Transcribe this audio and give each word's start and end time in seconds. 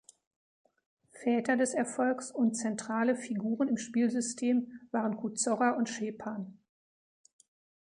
Väter 1.11 1.57
des 1.57 1.75
Erfolgs 1.75 2.31
und 2.31 2.55
zentrale 2.55 3.15
Figuren 3.15 3.67
im 3.67 3.77
Spielsystem 3.77 4.79
waren 4.89 5.15
Kuzorra 5.15 5.73
und 5.77 5.89
Szepan. 5.89 6.57